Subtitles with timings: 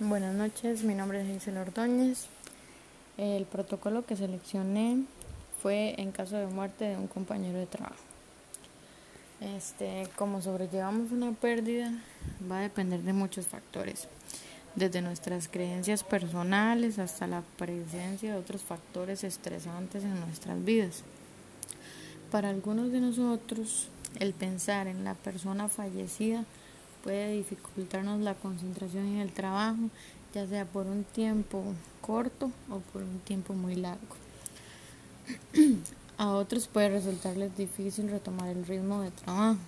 [0.00, 2.28] Buenas noches, mi nombre es Gisela Ordóñez.
[3.16, 5.02] El protocolo que seleccioné
[5.60, 7.96] fue en caso de muerte de un compañero de trabajo.
[9.40, 11.90] Este, como sobrellevamos una pérdida,
[12.48, 14.06] va a depender de muchos factores,
[14.76, 21.02] desde nuestras creencias personales hasta la presencia de otros factores estresantes en nuestras vidas.
[22.30, 23.88] Para algunos de nosotros,
[24.20, 26.44] el pensar en la persona fallecida
[27.02, 29.90] puede dificultarnos la concentración en el trabajo,
[30.34, 31.62] ya sea por un tiempo
[32.00, 34.16] corto o por un tiempo muy largo.
[36.18, 39.58] A otros puede resultarles difícil retomar el ritmo de trabajo,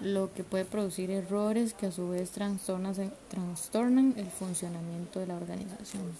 [0.00, 6.10] lo que puede producir errores que a su vez trastornan el funcionamiento de la organización.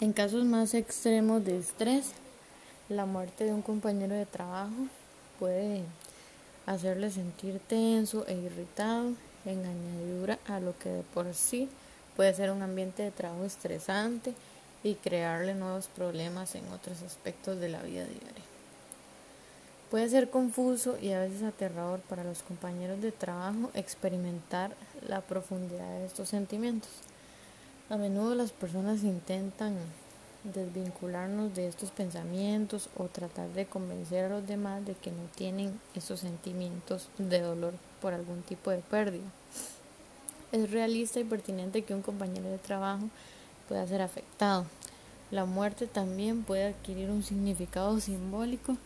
[0.00, 2.12] En casos más extremos de estrés,
[2.88, 4.86] la muerte de un compañero de trabajo
[5.38, 5.82] puede
[6.68, 9.12] hacerle sentir tenso e irritado
[9.46, 11.68] en añadidura a lo que de por sí
[12.14, 14.34] puede ser un ambiente de trabajo estresante
[14.84, 18.44] y crearle nuevos problemas en otros aspectos de la vida diaria.
[19.90, 24.76] Puede ser confuso y a veces aterrador para los compañeros de trabajo experimentar
[25.08, 26.90] la profundidad de estos sentimientos.
[27.88, 29.74] A menudo las personas intentan
[30.52, 35.80] desvincularnos de estos pensamientos o tratar de convencer a los demás de que no tienen
[35.94, 39.30] esos sentimientos de dolor por algún tipo de pérdida.
[40.52, 43.08] Es realista y pertinente que un compañero de trabajo
[43.68, 44.66] pueda ser afectado.
[45.30, 48.76] La muerte también puede adquirir un significado simbólico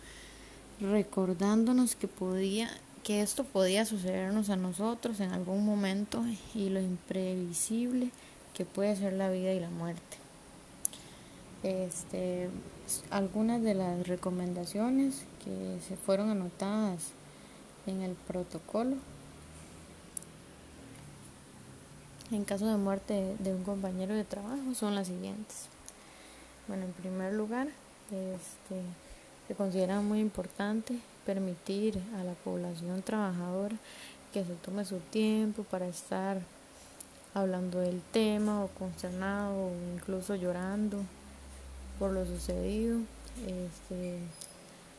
[0.81, 2.69] recordándonos que podía
[3.03, 6.25] que esto podía sucedernos a nosotros en algún momento
[6.55, 8.11] y lo imprevisible
[8.55, 10.22] que puede ser la vida y la muerte.
[11.63, 12.49] Este,
[13.11, 17.13] algunas de las recomendaciones que se fueron anotadas
[17.87, 18.97] en el protocolo
[22.33, 25.67] en caso de muerte de un compañero de trabajo son las siguientes.
[26.67, 27.69] Bueno, en primer lugar,
[28.11, 28.81] este,
[29.47, 33.77] se considera muy importante permitir a la población trabajadora
[34.33, 36.41] que se tome su tiempo para estar
[37.35, 40.99] hablando del tema o consternado o incluso llorando
[42.03, 42.99] por lo sucedido.
[43.47, 44.19] Este,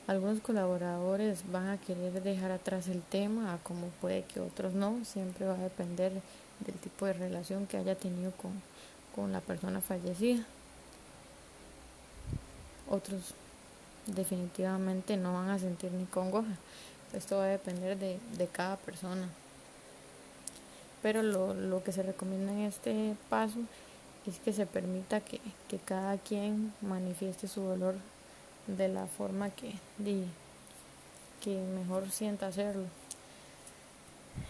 [0.07, 5.03] algunos colaboradores van a querer dejar atrás el tema, como puede que otros no.
[5.03, 6.13] Siempre va a depender
[6.61, 8.53] del tipo de relación que haya tenido con,
[9.13, 10.45] con la persona fallecida.
[12.89, 13.35] Otros
[14.07, 16.55] definitivamente no van a sentir ni congoja.
[17.11, 19.27] Esto va a depender de, de cada persona.
[21.01, 23.59] Pero lo, lo que se recomienda en este paso
[24.25, 25.39] es que se permita que,
[25.85, 27.95] cada quien manifieste su dolor
[28.67, 29.73] de la forma que,
[31.41, 32.85] que mejor sienta hacerlo.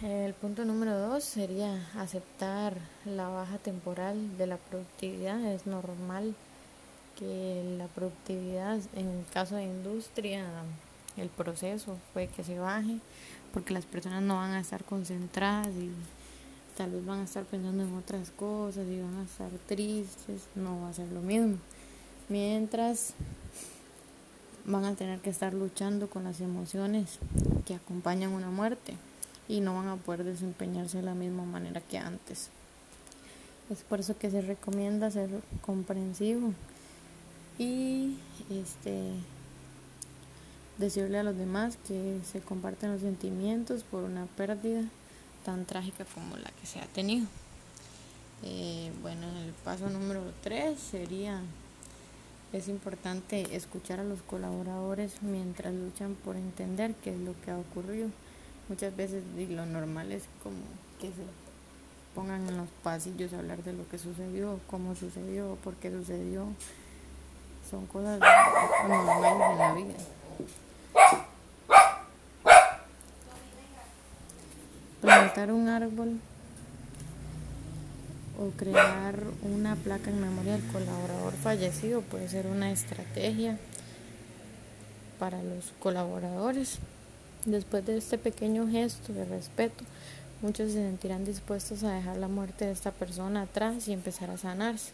[0.02, 5.44] El punto número dos sería aceptar la baja temporal de la productividad.
[5.52, 6.36] Es normal
[7.18, 10.46] que la productividad, en el caso de industria,
[11.18, 13.00] el proceso fue que se baje
[13.54, 15.92] porque las personas no van a estar concentradas y
[16.76, 20.82] tal vez van a estar pensando en otras cosas y van a estar tristes, no
[20.82, 21.58] va a ser lo mismo.
[22.30, 23.14] Mientras
[24.66, 27.20] van a tener que estar luchando con las emociones
[27.66, 28.96] que acompañan una muerte
[29.48, 32.50] y no van a poder desempeñarse de la misma manera que antes.
[33.70, 35.30] Es por eso que se recomienda ser
[35.62, 36.54] comprensivo
[37.58, 38.18] y
[38.50, 39.12] este
[40.78, 44.84] decirle a los demás que se comparten los sentimientos por una pérdida
[45.44, 47.28] tan trágica como la que se ha tenido.
[48.44, 51.42] Eh, bueno, el paso número tres sería,
[52.52, 57.58] es importante escuchar a los colaboradores mientras luchan por entender qué es lo que ha
[57.58, 58.10] ocurrido.
[58.70, 60.58] Muchas veces lo normal es como
[61.00, 61.24] que se
[62.16, 66.48] pongan en los pasillos a hablar de lo que sucedió, cómo sucedió, por qué sucedió.
[67.70, 68.20] Son cosas
[68.88, 69.96] normales en la vida.
[75.04, 76.18] Plantar un árbol
[78.40, 83.60] o crear una placa en memoria del colaborador fallecido puede ser una estrategia
[85.20, 86.80] para los colaboradores.
[87.44, 89.84] Después de este pequeño gesto de respeto,
[90.42, 94.38] muchos se sentirán dispuestos a dejar la muerte de esta persona atrás y empezar a
[94.38, 94.94] sanarse.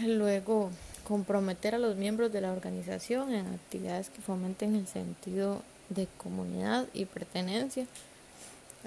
[0.00, 0.70] Luego,
[1.08, 6.86] comprometer a los miembros de la organización en actividades que fomenten el sentido de comunidad
[6.92, 7.86] y pertenencia.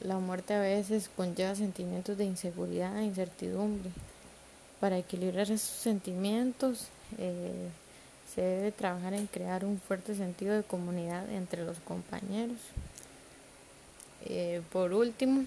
[0.04, 3.92] La muerte a veces conlleva sentimientos de inseguridad e incertidumbre.
[4.80, 6.88] Para equilibrar esos sentimientos
[7.18, 7.70] eh,
[8.34, 12.58] se debe trabajar en crear un fuerte sentido de comunidad entre los compañeros.
[14.26, 15.44] Eh, por último,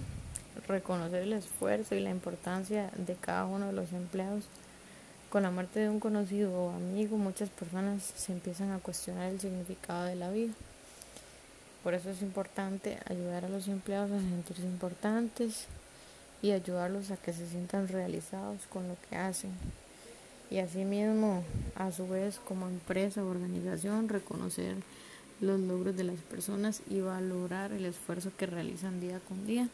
[0.66, 4.44] reconocer el esfuerzo y la importancia de cada uno de los empleados.
[5.30, 9.40] Con la muerte de un conocido o amigo, muchas personas se empiezan a cuestionar el
[9.40, 10.52] significado de la vida.
[11.82, 15.66] Por eso es importante ayudar a los empleados a sentirse importantes
[16.40, 19.50] y ayudarlos a que se sientan realizados con lo que hacen.
[20.50, 21.42] Y asimismo,
[21.76, 24.76] a su vez, como empresa o organización, reconocer
[25.40, 29.68] los logros de las personas y valorar el esfuerzo que realizan día con día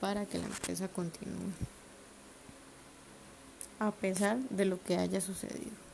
[0.00, 1.52] para que la empresa continúe,
[3.78, 5.85] a pesar de lo que haya sucedido.